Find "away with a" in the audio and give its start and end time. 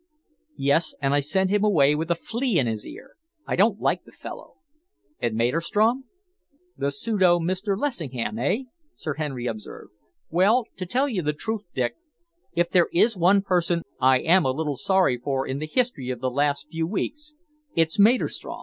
1.63-2.15